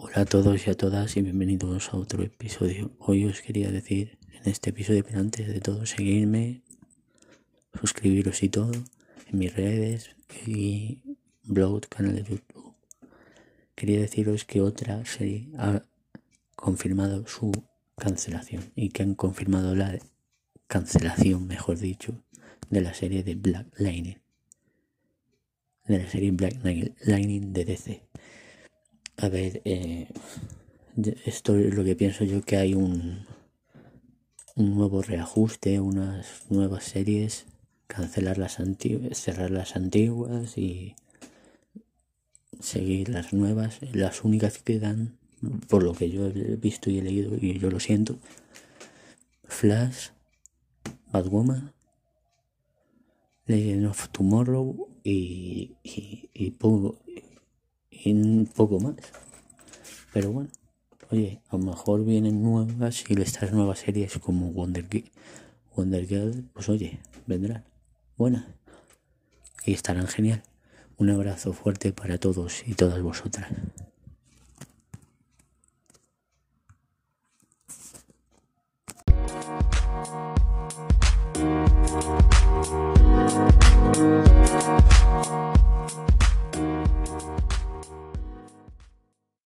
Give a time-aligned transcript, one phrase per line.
[0.00, 2.92] Hola a todos y a todas y bienvenidos a otro episodio.
[3.00, 6.62] Hoy os quería decir en este episodio, pero antes de todo, seguirme,
[7.80, 8.70] suscribiros y todo
[9.26, 10.10] en mis redes
[10.46, 11.00] y
[11.42, 12.76] blog, canal de YouTube.
[13.74, 15.82] Quería deciros que otra serie ha
[16.54, 17.50] confirmado su
[17.96, 19.98] cancelación y que han confirmado la
[20.68, 22.22] cancelación, mejor dicho,
[22.70, 24.18] de la serie de Black Lightning.
[25.86, 28.07] De la serie Black Lightning de DC.
[29.20, 30.06] A ver, eh,
[31.24, 33.26] esto es lo que pienso yo que hay un,
[34.54, 37.46] un nuevo reajuste, unas nuevas series,
[37.88, 40.94] cancelar las antiguas, cerrar las antiguas y
[42.60, 43.80] seguir las nuevas.
[43.92, 45.18] Las únicas que dan,
[45.68, 48.20] por lo que yo he visto y he leído, y yo lo siento,
[49.42, 50.10] Flash,
[51.10, 51.72] Batwoman,
[53.46, 56.50] Legend of Tomorrow y, y, y
[58.04, 58.94] y un poco más.
[60.12, 60.50] Pero bueno,
[61.10, 64.86] oye, a lo mejor vienen nuevas y estas nuevas series como Wonder,
[65.76, 67.64] Wonder Girl, pues oye, vendrán.
[68.16, 68.44] Buenas.
[69.64, 70.42] Y estarán genial.
[70.96, 73.48] Un abrazo fuerte para todos y todas vosotras.